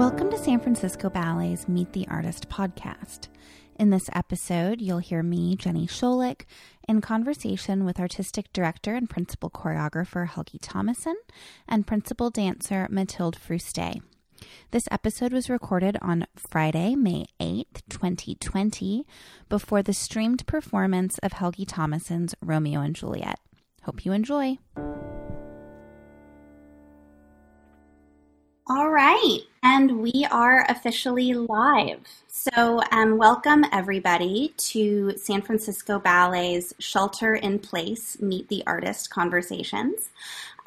[0.00, 3.28] Welcome to San Francisco Ballet's Meet the Artist podcast.
[3.78, 6.46] In this episode, you'll hear me, Jenny Scholick,
[6.88, 11.16] in conversation with artistic director and principal choreographer Helgi Thomasson
[11.68, 14.00] and principal dancer Mathilde Froustey.
[14.70, 19.04] This episode was recorded on Friday, May 8th, 2020,
[19.50, 23.38] before the streamed performance of Helgi Thomasson's Romeo and Juliet.
[23.82, 24.56] Hope you enjoy.
[28.72, 32.06] All right, and we are officially live.
[32.28, 40.10] So, um, welcome everybody to San Francisco Ballet's Shelter in Place Meet the Artist Conversations.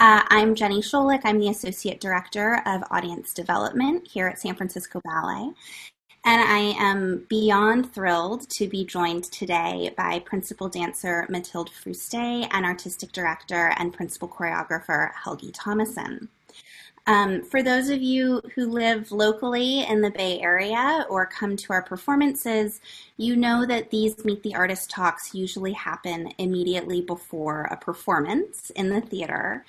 [0.01, 4.99] Uh, I'm Jenny Scholick, I'm the Associate Director of Audience Development here at San Francisco
[5.05, 5.53] Ballet.
[6.25, 12.65] And I am beyond thrilled to be joined today by principal dancer Mathilde Froustey and
[12.65, 16.27] artistic director and principal choreographer Helgi Thomasson.
[17.05, 21.73] Um, for those of you who live locally in the Bay Area or come to
[21.73, 22.79] our performances,
[23.17, 28.89] you know that these Meet the Artist talks usually happen immediately before a performance in
[28.89, 29.65] the theater.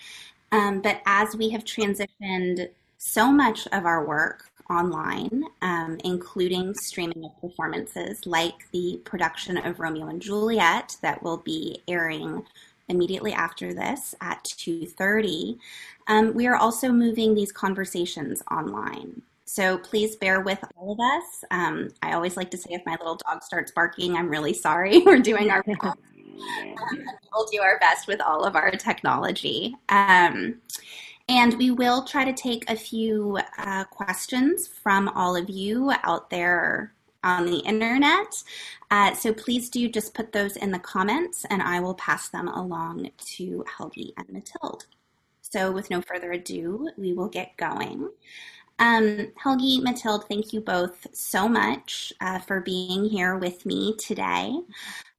[0.53, 2.69] Um, but as we have transitioned
[2.99, 9.81] so much of our work online, um, including streaming of performances like the production of
[9.81, 12.45] Romeo and Juliet that will be airing
[12.89, 15.59] immediately after this at 2.30
[16.07, 19.23] um, we are also moving these conversations online.
[19.47, 21.45] So please bear with all of us.
[21.51, 24.99] Um, i always like to say if my little dog starts barking i'm really sorry.
[25.07, 25.85] We're doing our best.
[25.85, 25.95] Um,
[27.33, 29.75] we'll do our best with all of our technology.
[29.89, 30.57] Um,
[31.29, 36.29] and we will try to take a few uh, questions from all of you out
[36.29, 36.93] there
[37.25, 38.33] on the internet.
[38.91, 42.47] Uh, so please do just put those in the comments and I will pass them
[42.47, 44.87] along to Helgi and Mathilde.
[45.41, 48.09] So with no further ado, we will get going.
[48.79, 54.53] Um, Helgi, Mathilde, thank you both so much uh, for being here with me today.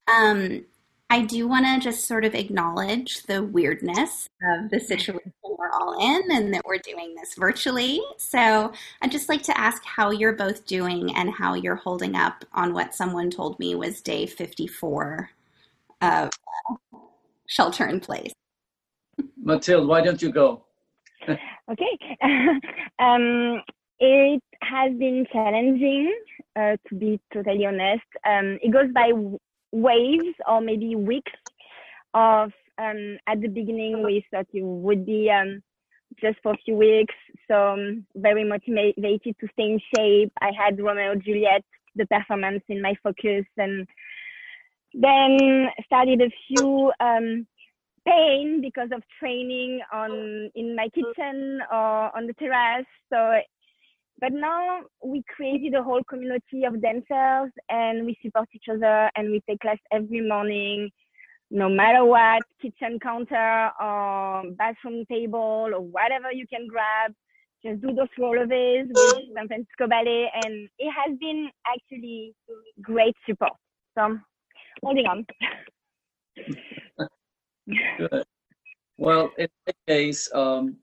[0.08, 0.66] Um,
[1.16, 5.98] I do want to just sort of acknowledge the weirdness of the situation we're all
[5.98, 8.02] in and that we're doing this virtually.
[8.18, 12.44] So I'd just like to ask how you're both doing and how you're holding up
[12.52, 15.30] on what someone told me was day 54
[16.02, 16.32] of
[17.48, 18.34] shelter in place.
[19.42, 20.66] Mathilde, why don't you go?
[21.30, 22.18] okay.
[23.00, 23.62] um,
[24.00, 26.14] it has been challenging,
[26.58, 28.04] uh, to be totally honest.
[28.28, 29.14] Um, it goes by
[29.76, 31.32] waves or maybe weeks
[32.14, 35.62] of um, at the beginning we thought it would be um,
[36.22, 37.14] just for a few weeks.
[37.48, 40.32] So um, very motivated to stay in shape.
[40.42, 41.64] I had romeo juliet
[41.96, 43.88] the performance in my focus and
[44.94, 47.48] then started a few um,
[48.08, 52.86] pain because of training on in my kitchen or on the terrace.
[53.12, 53.40] So
[54.20, 59.30] but now we created a whole community of dancers and we support each other and
[59.30, 60.90] we take class every morning,
[61.52, 67.14] no matter what, kitchen counter or bathroom table or whatever you can grab.
[67.64, 72.34] Just do those rollerblades with San Francisco Ballet and it has been actually
[72.82, 73.54] great support.
[73.98, 74.18] So
[74.84, 75.26] holding on.
[77.98, 78.26] Good.
[78.98, 80.78] Well, in my case, um,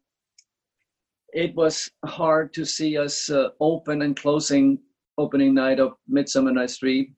[1.32, 4.78] it was hard to see us uh, open and closing
[5.18, 7.14] opening night of Midsummer Night's Dream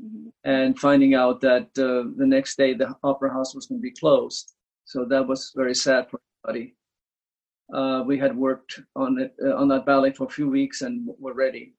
[0.00, 0.28] mm-hmm.
[0.44, 3.92] and finding out that uh, the next day the opera house was going to be
[3.92, 4.54] closed.
[4.84, 6.74] So that was very sad for everybody.
[7.72, 11.08] Uh, we had worked on it uh, on that ballet for a few weeks and
[11.18, 11.74] we're ready.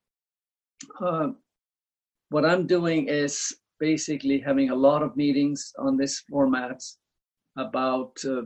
[1.01, 1.29] Uh,
[2.29, 6.81] what I'm doing is basically having a lot of meetings on this format
[7.57, 8.41] about uh,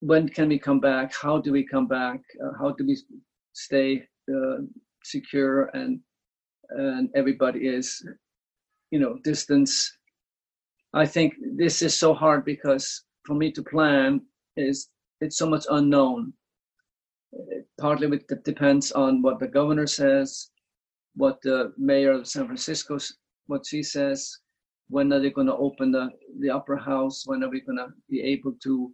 [0.00, 1.14] when can we come back?
[1.14, 2.20] How do we come back?
[2.42, 2.98] Uh, how do we
[3.52, 4.02] stay
[4.34, 4.58] uh,
[5.04, 6.00] secure and
[6.70, 8.06] and everybody is,
[8.90, 9.92] you know, distance.
[10.94, 14.22] I think this is so hard because for me to plan
[14.56, 14.88] is
[15.20, 16.32] it's so much unknown.
[17.32, 20.50] It partly it depends on what the governor says,
[21.14, 22.98] what the mayor of San Francisco
[23.46, 24.38] what she says.
[24.88, 26.10] When are they going to open the
[26.40, 27.24] the opera house?
[27.26, 28.92] When are we going to be able to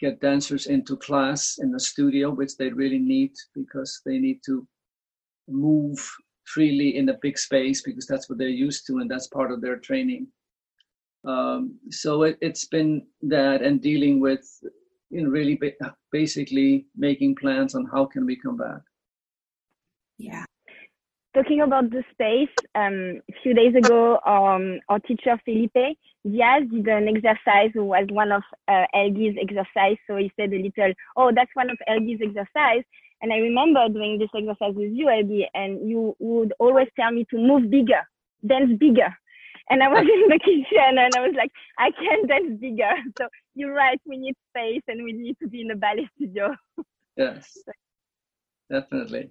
[0.00, 4.66] get dancers into class in the studio, which they really need because they need to
[5.48, 5.98] move
[6.44, 9.60] freely in a big space because that's what they're used to and that's part of
[9.60, 10.26] their training.
[11.24, 14.46] Um, so it, has been that and dealing with,
[15.10, 18.80] you know, really ba- basically making plans on how can we come back.
[20.18, 20.44] Yeah
[21.36, 26.88] talking about the space, um, a few days ago, um, our teacher Felipe Diaz did
[26.88, 29.96] an exercise who was one of uh, exercise.
[30.06, 32.82] So he said a little, oh, that's one of Helgi's exercise.
[33.20, 37.26] And I remember doing this exercise with you, Abby, and you would always tell me
[37.30, 38.00] to move bigger,
[38.46, 39.14] dance bigger.
[39.68, 42.92] And I was in the kitchen and I was like, I can't dance bigger.
[43.18, 46.54] So you're right, we need space and we need to be in a ballet studio.
[47.16, 47.58] Yes,
[48.70, 49.30] definitely.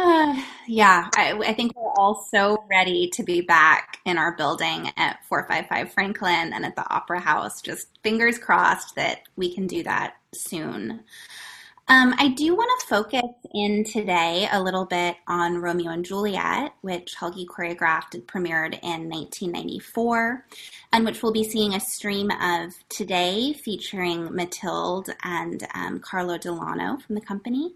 [0.66, 5.18] Yeah, I, I, think we're all so ready to be back in our building at
[5.24, 7.60] 455 Franklin and at the Opera House.
[7.60, 11.00] Just fingers crossed that we can do that soon.
[11.90, 16.72] Um, I do want to focus in today a little bit on Romeo and Juliet,
[16.82, 20.46] which Helgi choreographed and premiered in 1994,
[20.92, 26.50] and which we'll be seeing a stream of today featuring Mathilde and um, Carlo Di
[26.50, 27.74] Lanno from the company,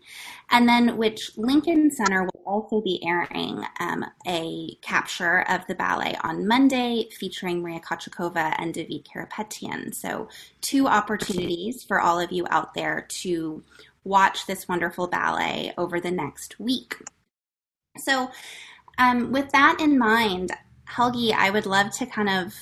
[0.48, 6.14] and then which Lincoln Center will also be airing um, a capture of the ballet
[6.22, 9.92] on Monday featuring Maria Kochetkova and David Karapetyan.
[9.92, 10.28] So,
[10.60, 13.64] two opportunities for all of you out there to
[14.04, 16.96] watch this wonderful ballet over the next week.
[17.98, 18.30] So,
[18.98, 20.52] um, with that in mind,
[20.84, 22.54] Helgi, I would love to kind of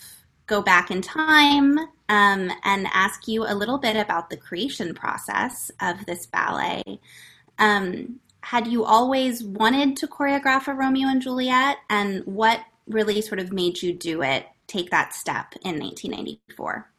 [0.46, 1.78] go back in time
[2.08, 6.82] um, and ask you a little bit about the creation process of this ballet.
[7.58, 13.38] Um, had you always wanted to choreograph a Romeo and Juliet, and what really sort
[13.38, 16.91] of made you do it, take that step in 1994?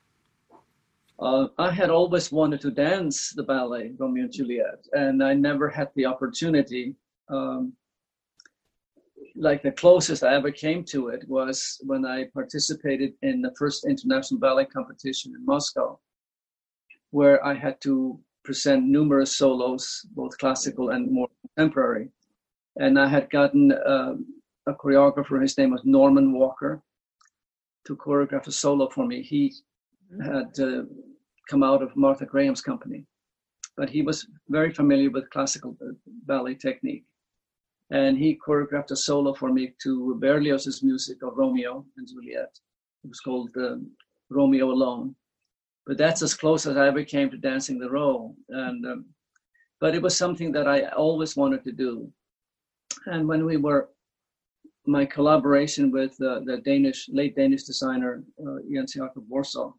[1.20, 5.70] Uh, I had always wanted to dance the ballet Romeo and Juliet, and I never
[5.70, 6.96] had the opportunity.
[7.30, 7.74] Um,
[9.36, 13.86] like the closest I ever came to it was when I participated in the first
[13.86, 16.00] international ballet competition in Moscow,
[17.12, 22.10] where I had to present numerous solos, both classical and more contemporary.
[22.76, 24.26] And I had gotten um,
[24.68, 26.82] a choreographer, his name was Norman Walker,
[27.86, 29.22] to choreograph a solo for me.
[29.22, 29.54] He
[30.22, 30.84] had uh,
[31.50, 33.06] come out of Martha Graham's company,
[33.78, 35.94] but he was very familiar with classical uh,
[36.26, 37.06] ballet technique.
[37.92, 42.58] And he choreographed a solo for me to Berlioz's music of Romeo and Juliet.
[43.04, 43.76] It was called uh,
[44.30, 45.16] Romeo Alone.
[45.86, 48.36] But that's as close as I ever came to dancing the role.
[48.50, 49.06] And um,
[49.82, 52.10] but it was something that I always wanted to do.
[53.06, 53.90] And when we were
[54.86, 59.74] my collaboration with uh, the Danish late Danish designer uh, Jens Jacob Worsaae,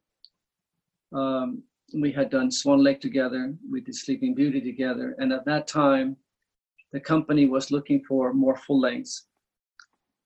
[1.13, 1.63] um,
[1.93, 6.17] we had done Swan Lake together, we did Sleeping Beauty together, and at that time,
[6.93, 9.27] the company was looking for more full lengths,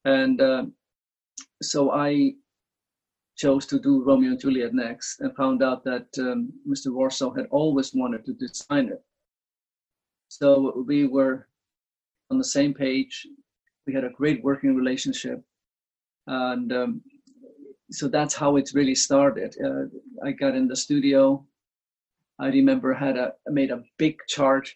[0.04, 0.64] and uh,
[1.62, 2.34] so I
[3.36, 6.88] chose to do Romeo and Juliet next, and found out that um, Mr.
[6.88, 9.02] Worsaae had always wanted to design it.
[10.28, 11.46] So we were
[12.30, 13.26] on the same page.
[13.86, 15.42] We had a great working relationship,
[16.26, 17.02] and um,
[17.90, 19.54] so that's how it really started.
[19.64, 19.84] Uh,
[20.26, 21.44] I got in the studio.
[22.38, 24.68] I remember had a made a big chart,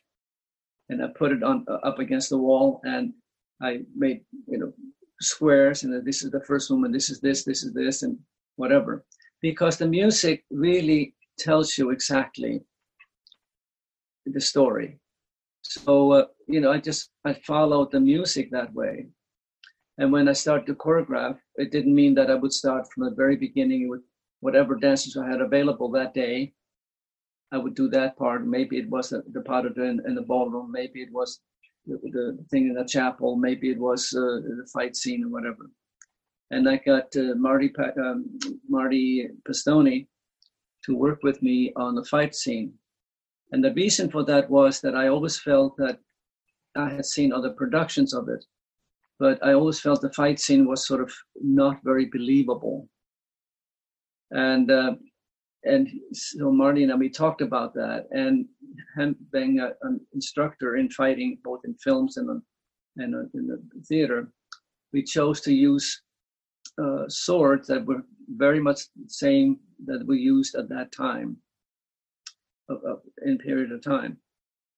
[0.88, 3.12] and I put it on uh, up against the wall, and
[3.60, 4.72] I made you know
[5.20, 8.18] squares, and this is the first and this is this, this is this, and
[8.56, 9.04] whatever,
[9.40, 12.62] because the music really tells you exactly
[14.26, 14.98] the story.
[15.62, 19.08] So uh, you know, I just I followed the music that way,
[19.98, 23.14] and when I started to choreograph, it didn't mean that I would start from the
[23.14, 24.02] very beginning with
[24.40, 26.54] whatever dances I had available that day.
[27.52, 28.46] I would do that part.
[28.46, 30.72] Maybe it was the, part of in, in the ballroom.
[30.72, 31.40] Maybe it was
[31.86, 33.36] the, the, thing in the chapel.
[33.36, 35.70] Maybe it was uh, the fight scene or whatever.
[36.50, 38.38] And I got uh, Marty um,
[38.68, 40.06] Marty Pistone
[40.84, 42.72] to work with me on the fight scene.
[43.52, 45.98] And the reason for that was that I always felt that
[46.74, 48.44] I had seen other productions of it,
[49.22, 52.88] but I always felt the fight scene was sort of not very believable.
[54.32, 54.94] And uh,
[55.62, 58.46] and so Marty and I we talked about that, and
[58.96, 62.28] him being a, an instructor in fighting both in films and
[62.96, 64.32] and in the theater,
[64.92, 66.02] we chose to use
[66.82, 68.02] uh, swords that were
[68.44, 71.36] very much the same that we used at that time,
[72.68, 74.18] uh, in period of time,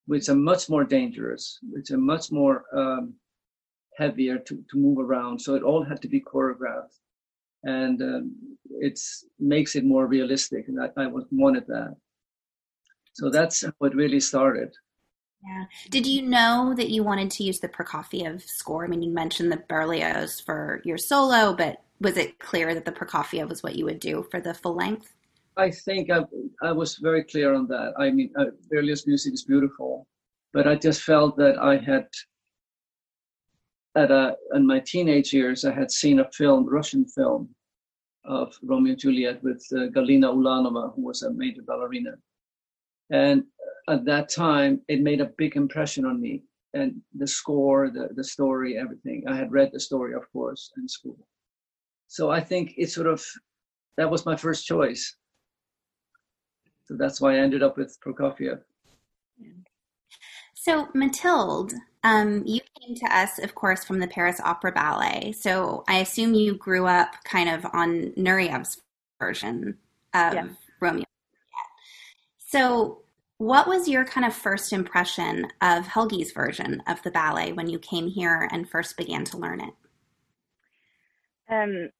[0.07, 3.15] which are much more dangerous, which are much more um,
[3.97, 5.41] heavier to, to move around.
[5.41, 6.99] So it all had to be choreographed.
[7.63, 8.37] And um,
[8.81, 9.01] it
[9.39, 10.69] makes it more realistic.
[10.69, 11.97] And I, I wanted that.
[13.15, 14.75] So that's what really started.
[15.47, 15.65] Yeah.
[15.91, 18.85] Did you know that you wanted to use the Prokofiev score?
[18.85, 22.93] I mean, you mentioned the Berlioz for your solo, but was it clear that the
[22.93, 25.13] Prokofiev was what you would do for the full length?
[25.57, 26.25] I think I,
[26.63, 27.93] I was very clear on that.
[27.99, 30.07] I mean, uh, Berlioz music is beautiful,
[30.53, 32.09] but I just felt that I had
[33.97, 37.55] at a, in my teenage years, I had seen a film, Russian film,
[38.25, 42.15] of Romeo and Juliet with uh, Galina Ulanova, who was a major ballerina.
[43.11, 43.45] And
[43.89, 46.43] at that time, it made a big impression on me.
[46.73, 49.25] And the score, the, the story, everything.
[49.29, 51.19] I had read the story, of course, in school.
[52.09, 53.25] So I think it sort of,
[53.97, 55.17] that was my first choice.
[56.87, 58.61] So that's why I ended up with Prokofiev.
[60.65, 65.33] So, Mathilde, um, you came to us, of course, from the Paris Opera Ballet.
[65.33, 68.81] So, I assume you grew up kind of on Nureyev's
[69.21, 69.77] version
[70.15, 70.49] of yeah.
[70.81, 71.05] Romeo.
[72.39, 73.03] So,
[73.37, 77.79] what was your kind of first impression of Helgi's version of the ballet when you
[77.79, 79.75] came here and first began to learn it?
[81.51, 81.91] Um,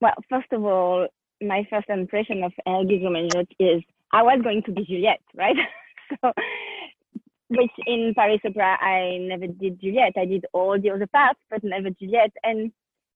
[0.00, 1.06] well, first of all,
[1.42, 5.56] my first impression of Helgi's Romeo is I was going to be Juliet, right?
[6.22, 6.32] so,
[7.50, 10.14] which in Paris Opera, I never did Juliet.
[10.16, 12.32] I did all the other parts, but never Juliet.
[12.44, 12.72] And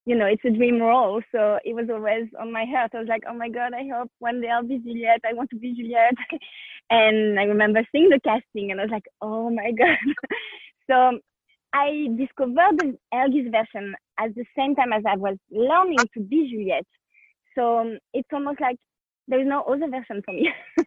[0.06, 1.22] you know, it's a dream role.
[1.32, 2.90] So it was always on my heart.
[2.94, 5.20] I was like, oh my God, I hope one day I'll be Juliet.
[5.24, 6.14] I want to be Juliet.
[6.90, 9.96] and I remember seeing the casting and I was like, oh my God.
[10.90, 11.18] so
[11.72, 16.50] I discovered the Helgi's version at the same time as I was learning to be
[16.50, 16.86] Juliet.
[17.54, 18.76] So um, it's almost like
[19.26, 20.52] there's no other version for me.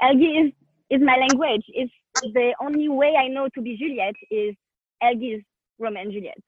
[0.00, 0.52] Helgi is,
[0.90, 1.64] is my language.
[1.68, 1.92] It's
[2.22, 4.54] the only way I know to be Juliet is
[5.02, 5.42] Helgi's
[5.78, 6.38] Romeo and Juliet.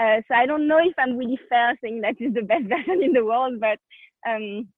[0.00, 3.02] Uh, so I don't know if I'm really fair saying that is the best version
[3.02, 3.78] in the world, but
[4.28, 4.68] um,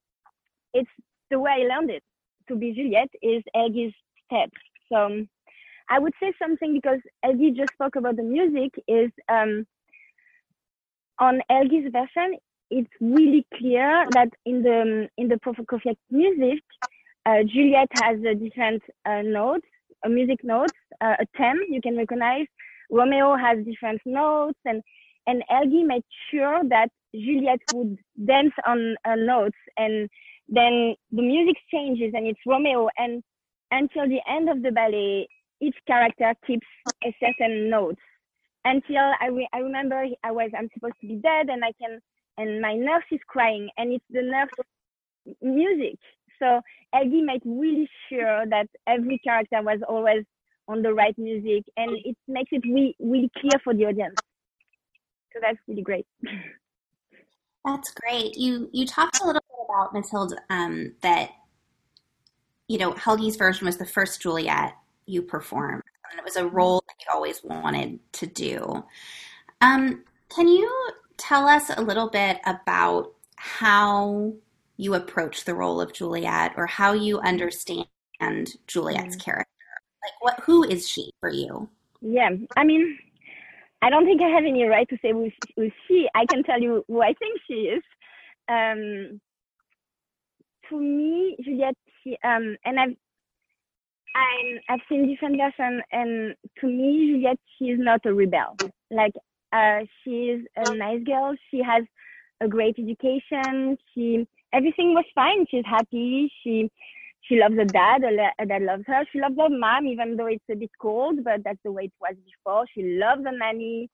[0.73, 0.89] it's
[1.29, 2.03] the way I learned it.
[2.49, 3.93] To be Juliet is Helgi's
[4.25, 4.51] steps.
[4.91, 5.29] So um,
[5.89, 9.65] I would say something because Helgi just spoke about the music is um,
[11.19, 12.37] on Helgi's version,
[12.71, 16.63] it's really clear that in the in the Prokofiev music,
[17.25, 19.74] uh, Juliet has a different uh, notes, a
[20.09, 22.47] music notes, uh, a theme you can recognize.
[22.91, 24.81] Romeo has different notes, and
[25.27, 30.09] and Helgi made sure that Juliet would dance on uh, notes and
[30.47, 33.23] then the music changes and it's Romeo and
[33.71, 35.27] until the end of the ballet,
[35.61, 36.67] each character keeps
[37.03, 37.97] a certain note
[38.65, 41.99] until I, re- I remember I was, I'm supposed to be dead and I can,
[42.37, 44.49] and my nurse is crying and it's the nurse
[45.41, 45.97] music.
[46.39, 46.61] So
[46.93, 50.23] Helgi made really sure that every character was always
[50.67, 54.15] on the right music and it makes it really, really clear for the audience.
[55.33, 56.07] So that's really great.
[57.65, 58.37] That's great.
[58.37, 61.31] You you talked a little bit about Mathilde um, that
[62.67, 64.75] you know Helgi's version was the first Juliet
[65.07, 68.85] you performed, and it was a role that you always wanted to do.
[69.61, 70.71] Um, can you
[71.17, 74.33] tell us a little bit about how
[74.77, 77.87] you approach the role of Juliet, or how you understand
[78.67, 79.19] Juliet's mm-hmm.
[79.19, 79.49] character?
[80.03, 81.69] Like, what who is she for you?
[82.01, 82.97] Yeah, I mean,
[83.81, 86.07] I don't think I have any right to say who, who she.
[86.15, 87.83] I can tell you who I think she is.
[88.47, 89.19] Um,
[90.69, 92.95] to me, Juliet, she, um, and I've
[94.15, 98.55] i have seen different versions, and to me, Juliet, she is not a rebel.
[98.89, 99.13] Like,
[99.51, 101.35] uh, she is a nice girl.
[101.51, 101.83] She has
[102.41, 103.77] a great education.
[103.93, 105.45] She everything was fine.
[105.49, 106.31] She's happy.
[106.43, 106.69] She
[107.27, 109.03] she loves her dad, her dad loves her.
[109.11, 111.93] She loves her mom, even though it's a bit cold, but that's the way it
[111.99, 112.65] was before.
[112.73, 113.89] She loves her nanny.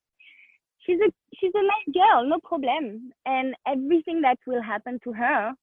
[0.86, 3.12] She's a she's a nice girl, no problem.
[3.26, 5.54] And everything that will happen to her,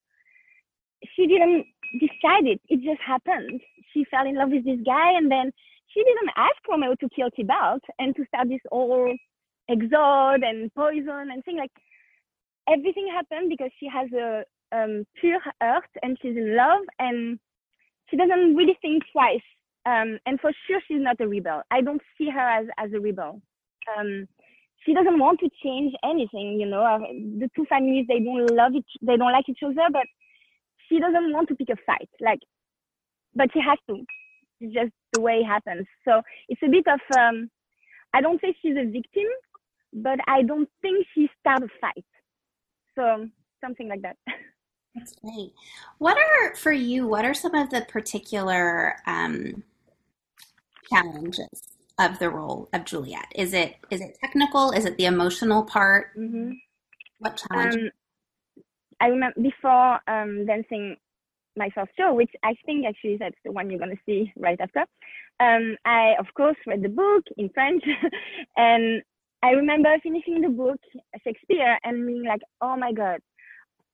[1.15, 1.65] she didn't
[1.99, 2.61] decide it.
[2.69, 3.61] It just happened.
[3.93, 5.51] She fell in love with this guy, and then
[5.87, 9.15] she didn't ask Romeo to kill Tybalt and to start this whole
[9.67, 11.71] exode and poison and thing like.
[12.69, 17.39] Everything happened because she has a um, pure heart and she's in love and
[18.09, 19.45] she doesn't really think twice.
[19.85, 21.61] Um, and for sure, she's not a rebel.
[21.71, 23.41] I don't see her as, as a rebel.
[23.97, 24.27] Um,
[24.85, 26.83] she doesn't want to change anything, you know.
[26.83, 30.05] Uh, the two families, they don't love each, they don't like each other, but
[30.87, 32.09] she doesn't want to pick a fight.
[32.19, 32.39] Like,
[33.35, 34.03] but she has to.
[34.61, 35.85] It's just the way it happens.
[36.05, 37.49] So it's a bit of, um,
[38.13, 39.29] I don't say she's a victim,
[39.93, 42.05] but I don't think she started a fight.
[42.95, 43.27] So
[43.61, 44.17] something like that.
[44.95, 45.53] That's great.
[45.97, 47.07] What are for you?
[47.07, 49.63] What are some of the particular um,
[50.89, 51.49] challenges
[51.99, 53.27] of the role of Juliet?
[53.35, 54.71] Is it is it technical?
[54.71, 56.17] Is it the emotional part?
[56.17, 56.53] Mm-hmm.
[57.19, 57.75] What challenge?
[57.75, 57.89] Um,
[59.01, 60.97] I remember before um, dancing
[61.55, 64.59] my first show, which I think actually that's the one you're going to see right
[64.59, 64.85] after.
[65.39, 67.83] Um, I of course read the book in French,
[68.57, 69.03] and
[69.43, 70.79] I remember finishing the book
[71.23, 73.19] Shakespeare and being like, "Oh my God,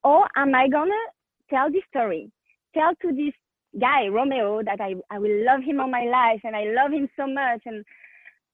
[0.06, 1.04] or am I gonna
[1.50, 2.30] tell this story?
[2.74, 3.34] Tell to this
[3.80, 7.08] guy, Romeo, that I, I will love him all my life and I love him
[7.16, 7.84] so much and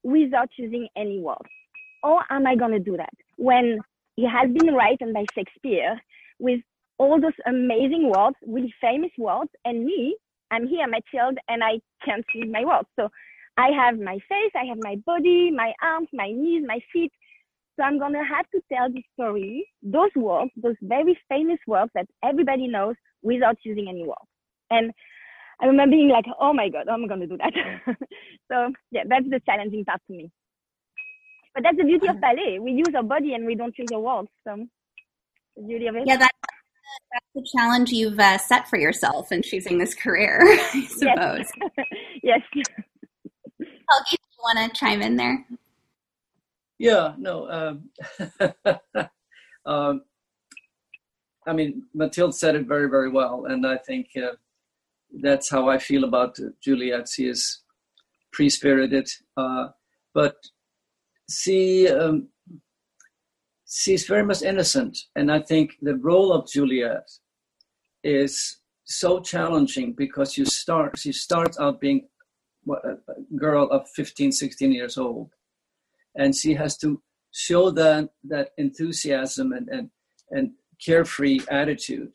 [0.03, 1.51] without using any words.
[2.03, 3.13] Or am I gonna do that?
[3.37, 3.81] When
[4.17, 6.01] he has been written by Shakespeare
[6.39, 6.61] with
[6.97, 10.17] all those amazing words, really famous words, and me,
[10.51, 12.89] I'm here, Mathilde, and I can't see my words.
[12.99, 13.11] So
[13.59, 17.13] I have my face, I have my body, my arms, my knees, my feet.
[17.77, 22.07] So I'm gonna have to tell the story, those words, those very famous words that
[22.23, 24.29] everybody knows without using any words.
[24.71, 24.93] And
[25.61, 27.53] I remember being like, oh my God, I'm gonna do that.
[28.51, 30.31] so yeah, that's the challenging part to me.
[31.55, 32.59] But that's the beauty of ballet.
[32.61, 34.29] We use our body and we don't use our words.
[34.47, 34.67] So
[35.57, 36.05] the beauty of it.
[36.07, 36.37] Yeah, that's,
[37.13, 41.47] that's the challenge you've uh, set for yourself in choosing this career, I suppose.
[42.23, 42.41] yes.
[42.55, 42.67] yes.
[43.59, 45.45] Helgi, do you want to chime in there?
[46.83, 47.49] Yeah, no.
[47.49, 47.91] Um,
[49.67, 50.03] um,
[51.47, 54.33] I mean, Mathilde said it very, very well, and I think uh,
[55.23, 57.09] that's how I feel about Juliet.
[57.09, 57.63] She is
[58.33, 59.69] pre-spirited, uh,
[60.13, 60.35] but
[61.31, 62.31] she um,
[63.65, 67.09] she's very much innocent, and I think the role of Juliet
[68.03, 72.09] is so challenging because you start she starts out being
[72.69, 72.97] a
[73.37, 75.31] girl of 15, 16 years old,
[76.15, 77.01] and she has to
[77.33, 79.91] show that that enthusiasm and and
[80.31, 80.53] and
[80.85, 82.13] carefree attitude,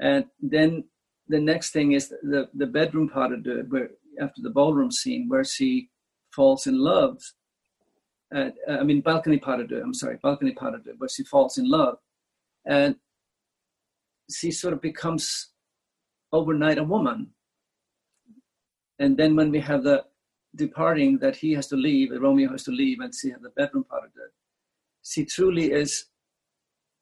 [0.00, 0.84] and then
[1.28, 5.28] the next thing is the the bedroom part of the where after the ballroom scene
[5.28, 5.90] where she
[6.34, 7.18] falls in love.
[8.34, 11.22] Uh, I mean balcony part of the I'm sorry balcony part of the where she
[11.24, 11.98] falls in love,
[12.66, 12.96] and
[14.30, 15.52] she sort of becomes
[16.32, 17.30] overnight a woman.
[18.98, 20.04] And then when we have the
[20.54, 23.84] departing that he has to leave, that Romeo has to leave, and see the bedroom
[23.84, 24.32] part of it.
[25.02, 26.06] She truly is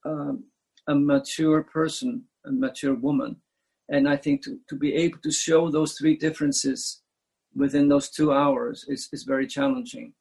[0.04, 0.44] um,
[0.86, 3.36] a mature person, a mature woman.
[3.88, 7.02] And I think to, to be able to show those three differences
[7.54, 10.12] within those two hours is, is very challenging.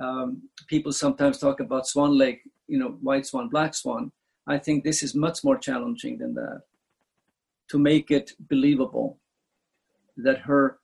[0.00, 4.12] Um, people sometimes talk about Swan Lake, you know, white swan, black swan.
[4.46, 6.62] I think this is much more challenging than that
[7.68, 9.18] to make it believable
[10.16, 10.78] that her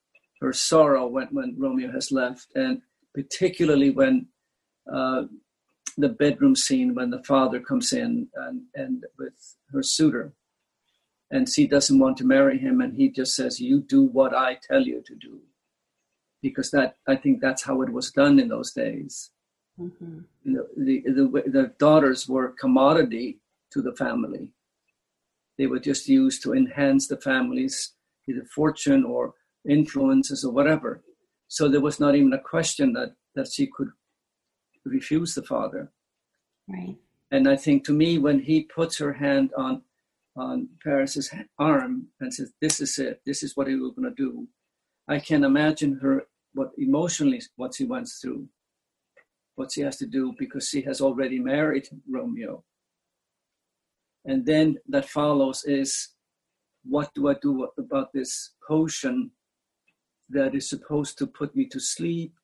[0.45, 2.83] her sorrow when, when Romeo has left, and
[3.15, 4.27] particularly when
[4.93, 5.23] uh,
[5.97, 10.35] the bedroom scene when the father comes in and, and with her suitor,
[11.31, 14.59] and she doesn't want to marry him, and he just says, "You do what I
[14.63, 15.41] tell you to do,"
[16.43, 19.31] because that I think that's how it was done in those days.
[19.81, 20.19] Mm-hmm.
[20.45, 23.41] You know, the, the the daughters were commodity
[23.73, 24.51] to the family.
[25.57, 27.93] They were just used to enhance the family's
[28.29, 29.35] either fortune or
[29.69, 31.03] influences or whatever.
[31.49, 33.91] So there was not even a question that, that she could
[34.85, 35.93] refuse the father.
[36.69, 36.97] Right.
[37.31, 39.83] And I think to me, when he puts her hand on
[40.37, 43.21] on Paris's arm and says, "This is it.
[43.25, 44.49] This is what he was going to do,"
[45.09, 48.49] I can imagine her what emotionally what she went through,
[49.55, 52.65] what she has to do because she has already married Romeo.
[54.25, 56.11] And then that follows is,
[56.85, 59.31] what do I do about this potion
[60.31, 62.35] that is supposed to put me to sleep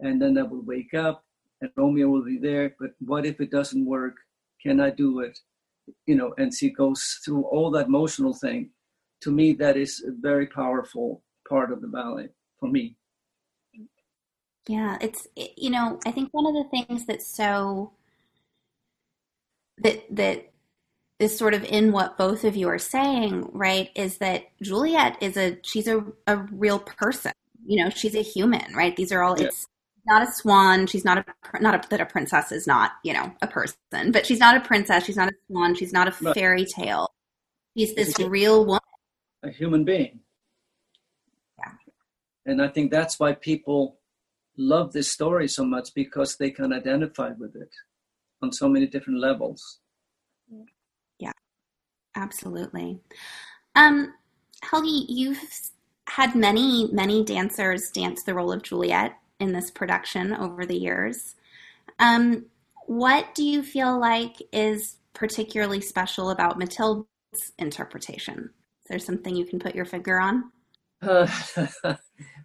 [0.00, 1.24] and then I will wake up
[1.60, 2.74] and Romeo will be there.
[2.78, 4.16] But what if it doesn't work?
[4.62, 5.38] Can I do it?
[6.06, 8.70] You know, and she goes through all that emotional thing.
[9.22, 12.28] To me, that is a very powerful part of the ballet
[12.60, 12.96] for me.
[14.68, 17.92] Yeah, it's you know, I think one of the things that's so
[19.78, 20.52] that that
[21.18, 23.90] is sort of in what both of you are saying, right?
[23.94, 27.32] Is that Juliet is a she's a, a real person.
[27.66, 28.94] You know, she's a human, right?
[28.96, 29.46] These are all yeah.
[29.46, 29.66] it's
[30.06, 30.86] not a swan.
[30.86, 31.24] She's not a
[31.60, 34.60] not a, that a princess is not you know a person, but she's not a
[34.60, 35.04] princess.
[35.04, 35.74] She's not a swan.
[35.74, 37.08] She's not a fairy tale.
[37.76, 38.80] She's this real woman,
[39.42, 40.20] a human being.
[41.58, 41.72] Yeah,
[42.46, 43.98] and I think that's why people
[44.56, 47.70] love this story so much because they can identify with it
[48.42, 49.80] on so many different levels.
[52.18, 52.98] Absolutely.
[53.76, 54.14] Um,
[54.64, 55.40] Helgi, you've
[56.08, 61.36] had many, many dancers dance the role of Juliet in this production over the years.
[62.00, 62.46] Um,
[62.86, 68.50] what do you feel like is particularly special about Matilda's interpretation?
[68.82, 70.50] Is there something you can put your finger on?
[71.00, 71.28] Uh,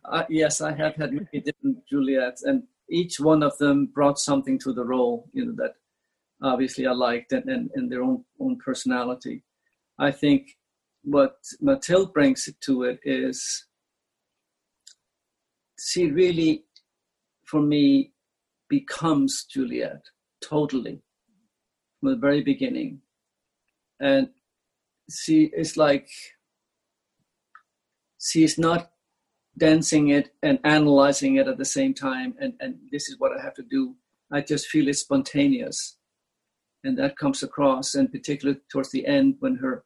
[0.05, 4.59] uh, yes, I have had many different Juliets, and each one of them brought something
[4.59, 5.73] to the role, you know, that
[6.43, 9.43] obviously I liked and, and, and their own own personality.
[9.99, 10.57] I think
[11.03, 13.65] what Mathilde brings to it is
[15.79, 16.63] she really,
[17.45, 18.13] for me,
[18.69, 20.01] becomes Juliet
[20.41, 21.01] totally
[21.99, 23.01] from the very beginning.
[23.99, 24.29] And
[25.11, 26.09] she is like,
[28.19, 28.91] she is not
[29.57, 32.33] dancing it and analyzing it at the same time.
[32.39, 33.95] And, and this is what I have to do.
[34.31, 35.97] I just feel it's spontaneous
[36.83, 39.83] and that comes across, and particularly towards the end when her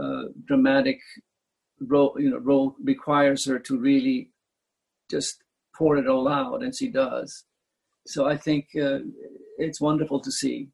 [0.00, 1.00] uh, dramatic
[1.80, 4.30] role, you know, role requires her to really
[5.10, 5.42] just
[5.74, 7.44] pour it all out, and she does.
[8.06, 8.98] So I think uh,
[9.58, 10.68] it's wonderful to see.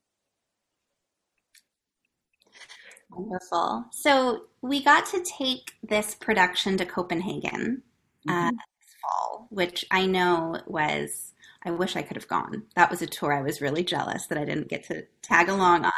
[3.11, 3.87] Wonderful.
[3.91, 7.83] So we got to take this production to Copenhagen
[8.29, 8.57] uh, mm-hmm.
[8.57, 11.32] this fall, which I know was.
[11.65, 12.65] I wish I could have gone.
[12.77, 15.85] That was a tour I was really jealous that I didn't get to tag along
[15.85, 15.93] on.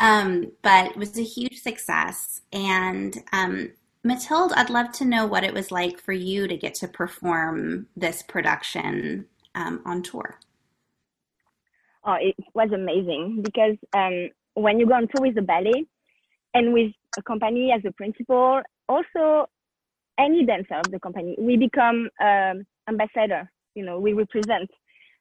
[0.00, 2.40] Um, but it was a huge success.
[2.52, 3.72] And um,
[4.02, 7.88] Mathilde, I'd love to know what it was like for you to get to perform
[7.96, 10.38] this production um, on tour.
[12.04, 15.84] Oh, it was amazing because um, when you go on tour with the ballet,
[16.54, 19.48] and with a company as a principal, also
[20.18, 23.50] any dancer of the company, we become um, ambassador.
[23.78, 24.68] You know, we represent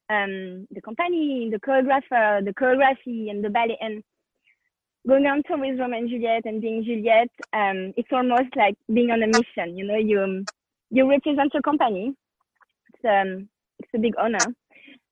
[0.10, 3.78] um, the company, the choreographer, the choreography, and the ballet.
[3.80, 4.04] And
[5.08, 9.12] going on tour with Romeo and Juliet and being Juliet, um, it's almost like being
[9.12, 9.78] on a mission.
[9.78, 10.48] You know, you
[10.90, 12.14] you represent your company.
[12.94, 13.48] It's um,
[13.80, 14.48] it's a big honor.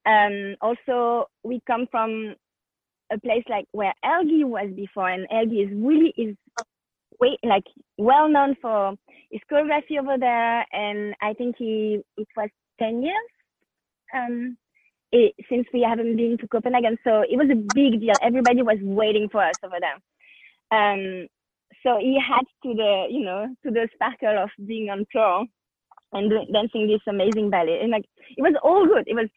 [0.06, 2.36] Um, also, we come from
[3.12, 6.36] a place like where Helgi was before, and Helgi is really is
[7.20, 7.66] way like
[7.98, 8.96] well known for
[9.32, 13.30] his choreography over there, and I think he it was ten years
[14.16, 14.58] um,
[15.12, 18.16] it, since we haven't been to Copenhagen, so it was a big deal.
[18.22, 20.00] Everybody was waiting for us over there.
[20.72, 21.28] Um,
[21.84, 25.46] so he had to the you know to the sparkle of being on tour
[26.14, 28.06] and dancing this amazing ballet, and like
[28.38, 29.06] it was all good.
[29.08, 29.30] It was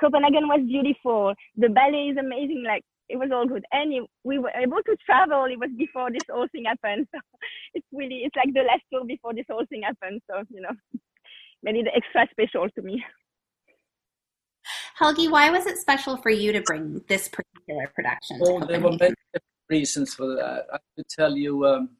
[0.00, 1.34] Copenhagen was beautiful.
[1.56, 2.64] The ballet is amazing.
[2.66, 3.64] Like it was all good.
[3.72, 5.44] And we were able to travel.
[5.44, 7.06] It was before this whole thing happened.
[7.14, 7.20] So
[7.74, 10.22] it's really, it's like the last tour before this whole thing happened.
[10.30, 10.72] So, you know,
[11.62, 13.04] made it extra special to me.
[14.98, 18.38] Helgi, why was it special for you to bring this particular production?
[18.42, 19.14] Oh, there were many
[19.68, 20.66] reasons for that.
[20.72, 21.90] I could tell you um,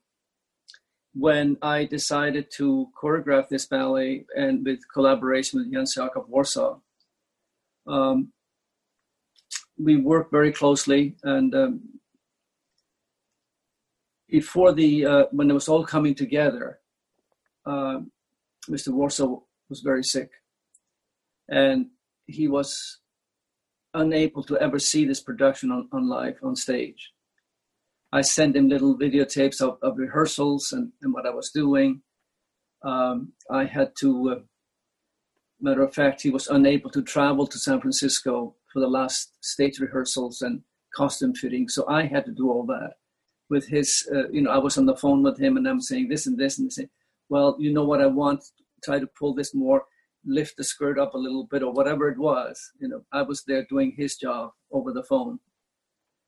[1.14, 6.81] when I decided to choreograph this ballet and with collaboration with Jens Jacob Worsaae,
[7.87, 8.33] um,
[9.78, 11.81] we worked very closely and um,
[14.28, 16.78] before the uh, when it was all coming together
[17.66, 17.98] uh,
[18.70, 20.31] mr Worsaae was very sick
[21.48, 21.87] and
[22.26, 23.00] he was
[23.94, 27.12] unable to ever see this production on, on live on stage.
[28.12, 32.02] I sent him little videotapes of, of rehearsals and, and what i was doing.
[32.85, 34.40] Um, i had to uh,
[35.61, 39.78] matter of fact he was unable to travel to san francisco for the last stage
[39.78, 40.62] rehearsals and
[40.94, 41.68] costume fitting.
[41.68, 42.94] So I had to do all that
[43.50, 46.08] with his, uh, you know, I was on the phone with him and I'm saying
[46.08, 46.88] this and this and say,
[47.28, 48.44] well, you know what I want,
[48.82, 49.85] try to pull this more,
[50.24, 52.72] lift the skirt up a little bit or whatever it was.
[52.80, 55.40] You know, I was there doing his job over the phone.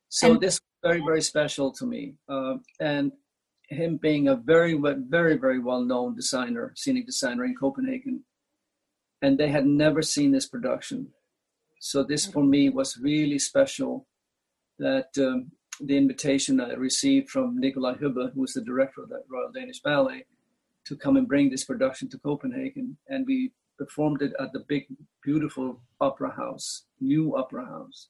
[0.08, 2.14] So and- this was very, very special to me.
[2.28, 3.12] Uh, and
[3.68, 4.78] him being a very,
[5.08, 8.24] very, very well-known designer, scenic designer in Copenhagen,
[9.22, 11.08] and they had never seen this production.
[11.80, 14.06] So this for me was really special
[14.78, 19.22] that um, the invitation I received from Nikolaj Hübbe, who was the director of the
[19.28, 20.26] Royal Danish Ballet,
[20.86, 22.96] to come and bring this production to Copenhagen.
[23.08, 24.86] And we performed it at the big,
[25.22, 28.08] beautiful opera house, new opera house.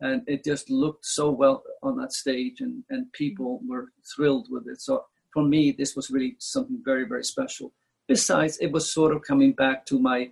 [0.00, 4.66] And it just looked so well on that stage, and, and people were thrilled with
[4.66, 4.80] it.
[4.80, 7.72] So for me, this was really something very, very special.
[8.08, 10.30] Besides, it was sort of coming back to my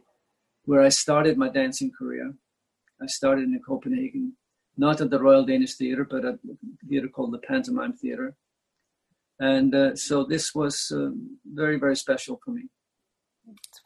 [0.64, 2.34] where I started my dancing career
[3.00, 4.34] I started in Copenhagen,
[4.76, 8.34] not at the Royal Danish Theatre, but at a theatre called the Pantomime Theatre.
[9.38, 12.64] And uh, so this was um, very, very special for me.
[13.46, 13.80] That's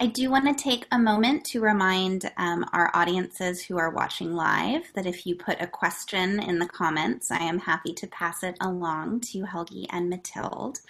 [0.00, 4.34] I do want to take a moment to remind um, our audiences who are watching
[4.34, 8.42] live that if you put a question in the comments, I am happy to pass
[8.42, 10.80] it along to Helgi and Mathilde.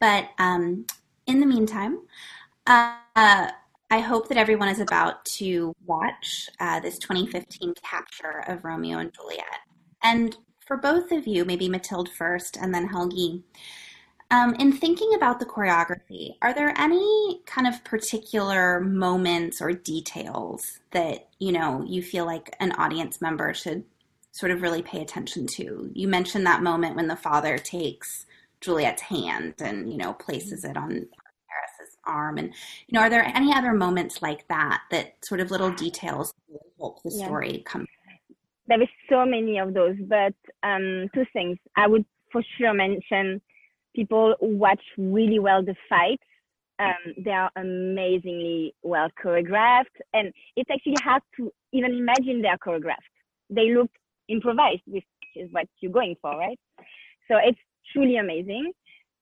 [0.00, 0.86] But um,
[1.26, 2.00] in the meantime,
[2.66, 8.98] uh, I hope that everyone is about to watch uh, this 2015 capture of Romeo
[8.98, 9.60] and Juliet.
[10.02, 13.42] And for both of you, maybe Mathilde first and then Helgi,
[14.30, 20.80] um, in thinking about the choreography, are there any kind of particular moments or details
[20.92, 23.84] that you know you feel like an audience member should
[24.32, 25.90] sort of really pay attention to?
[25.92, 28.26] You mentioned that moment when the father takes
[28.60, 33.30] Juliet's hand and you know places it on Paris's arm and you know are there
[33.34, 36.32] any other moments like that that sort of little details
[36.78, 37.62] help the story yeah.
[37.64, 37.86] come
[38.66, 43.40] there is so many of those but um, two things i would for sure mention
[43.94, 46.22] people watch really well the fights.
[46.78, 49.96] Um, they are amazingly well choreographed.
[50.12, 53.10] And it's actually hard to even imagine they're choreographed.
[53.50, 53.90] They look
[54.28, 55.04] improvised which
[55.36, 56.58] is what you're going for right?
[57.28, 57.58] So it's
[57.92, 58.72] truly amazing.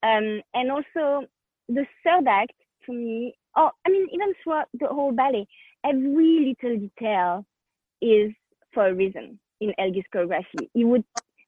[0.02, 1.26] Um, and also
[1.68, 2.52] the third act
[2.86, 5.46] to me, oh, I mean, even throughout the whole ballet,
[5.84, 7.44] every little detail
[8.00, 8.32] is
[8.74, 10.68] for a reason in Helgi's choreography.
[10.74, 11.04] He would,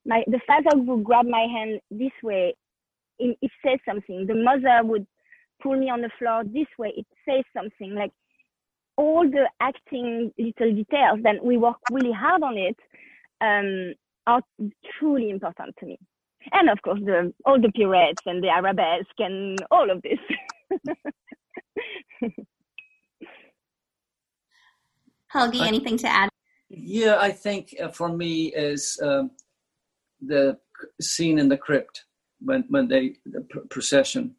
[0.06, 2.54] my, the father would grab my hand this way,
[3.18, 4.26] it, it says something.
[4.26, 5.06] The mother would
[5.62, 7.94] pull me on the floor this way, it says something.
[7.94, 8.12] Like
[8.96, 12.76] all the acting little details, then we work really hard on it,
[13.40, 13.94] um,
[14.26, 14.42] are
[14.98, 15.98] truly important to me.
[16.52, 20.18] And of course, the all the pirouettes and the arabesque and all of this.
[25.32, 26.28] Helgi, anything to add?
[26.68, 29.30] Yeah, I think uh, for me is um,
[30.20, 30.58] the
[31.00, 32.04] scene in the crypt
[32.40, 34.36] when when they the procession,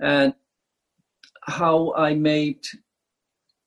[0.00, 0.34] and
[1.42, 2.60] how I made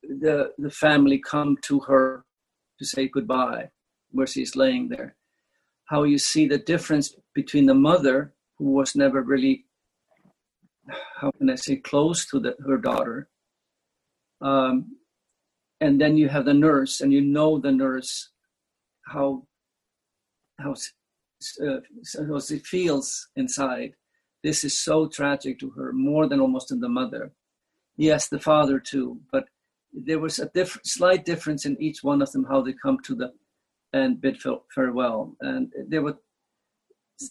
[0.04, 2.26] the the family come to her
[2.80, 3.70] to say goodbye,
[4.12, 5.16] where she's laying there.
[5.86, 9.66] How you see the difference between the mother who was never really,
[11.20, 13.30] how can I say, close to the, her daughter,
[14.42, 14.96] um,
[15.80, 18.30] and then you have the nurse, and you know the nurse,
[19.06, 19.48] how
[20.60, 20.76] how
[21.62, 21.80] uh,
[22.28, 23.94] how she feels inside.
[24.44, 27.32] This is so tragic to her, more than almost to the mother.
[27.98, 29.46] Yes, the father too, but
[29.94, 33.16] there was a diff- slight difference in each one of them how they come to
[33.16, 33.34] the
[33.94, 34.42] and bid
[34.74, 36.18] farewell, and there were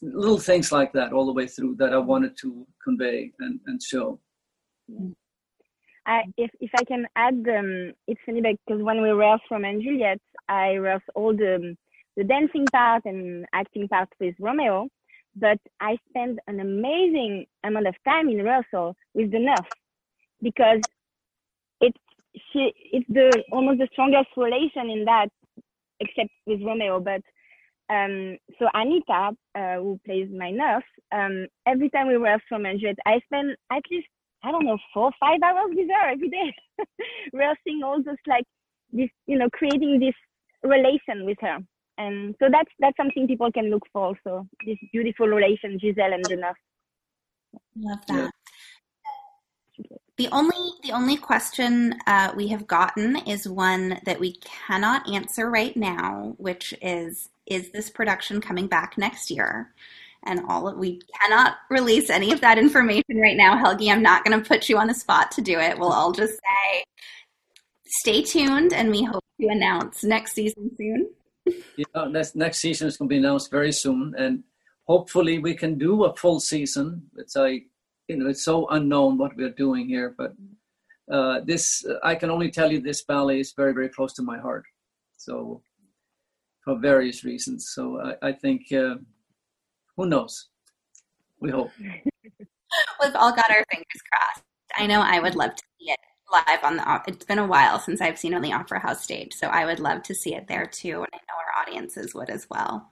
[0.02, 3.82] little things like that all the way through that I wanted to convey and, and
[3.82, 4.20] show.
[6.06, 9.82] I, if if I can add, um, it's funny because when we rehearsed Romeo and
[9.82, 11.76] Juliet, I rehearsed all the
[12.20, 14.88] the dancing part and acting part with Romeo,
[15.37, 19.72] but I spent an amazing amount of time in rehearsal with the nurse
[20.42, 20.80] because
[21.80, 21.96] it's
[22.52, 25.28] she it's the almost the strongest relation in that,
[26.00, 27.00] except with Romeo.
[27.00, 27.22] But
[27.88, 32.98] um, so Anita, uh, who plays my nurse, um, every time we rehearse and Juliet,
[33.06, 34.09] I spend at least
[34.44, 36.52] I don't know four five hours with her every day,
[37.33, 38.44] rehearsing all those like
[38.92, 40.14] this you know creating this
[40.62, 41.61] relation with her
[42.02, 46.24] and so that's that's something people can look for also this beautiful relation giselle and
[46.32, 46.62] the nurse
[47.76, 48.30] love that
[50.20, 54.36] the only the only question uh, we have gotten is one that we
[54.66, 59.72] cannot answer right now, which is is this production coming back next year?
[60.24, 63.90] And all of, we cannot release any of that information right now, Helgi.
[63.90, 65.78] I'm not going to put you on the spot to do it.
[65.78, 66.84] We'll all just say,
[67.86, 71.08] stay tuned, and we hope to announce next season soon.
[71.76, 74.44] Yeah, next next season is going to be announced very soon, and
[74.84, 77.02] hopefully we can do a full season.
[77.16, 77.60] It's a
[78.08, 80.32] you know it's so unknown what we're doing here but
[81.14, 84.38] uh, this i can only tell you this ballet is very very close to my
[84.38, 84.64] heart.
[85.16, 85.62] So
[86.64, 87.70] for various reasons.
[87.74, 88.96] So i, I think uh,
[89.96, 90.48] who knows?
[91.40, 91.70] We hope.
[93.00, 94.44] We've all got our fingers crossed.
[94.76, 95.98] I know i would love to see it
[96.32, 99.34] live on the it's been a while since i've seen on the opera house stage
[99.34, 102.30] so i would love to see it there too and i know our audiences would
[102.30, 102.90] as well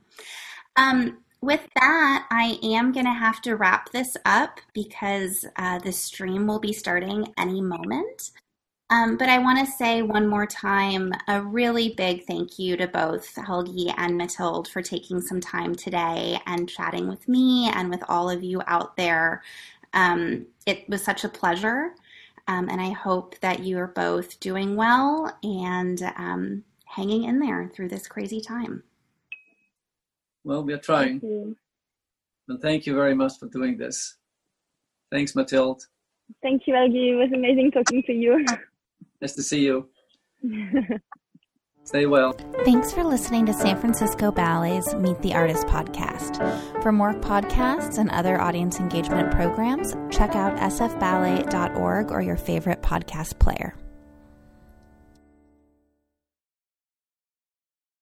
[0.77, 5.92] um, with that, I am going to have to wrap this up because uh, the
[5.92, 8.33] stream will be starting any moment.
[8.90, 12.88] Um, but I want to say one more time a really big thank you to
[12.88, 18.03] both Helgi and Mathilde for taking some time today and chatting with me and with
[18.09, 19.42] all of you out there.
[19.92, 21.92] Um, it was such a pleasure.
[22.49, 27.71] Um, and I hope that you are both doing well and um, hanging in there
[27.75, 28.83] through this crazy time.
[30.45, 31.21] Well, we are trying.
[31.21, 31.57] Thank
[32.49, 34.17] and thank you very much for doing this.
[35.13, 35.83] Thanks, Mathilde.
[36.43, 37.11] Thank you, Helgi.
[37.11, 38.45] It was amazing talking to you.
[39.21, 39.89] Nice to see you.
[41.88, 42.35] Stay well.
[42.66, 46.37] Thanks for listening to San Francisco Ballet's Meet the Artist podcast.
[46.83, 53.38] For more podcasts and other audience engagement programs, check out sfballet.org or your favorite podcast
[53.38, 53.74] player.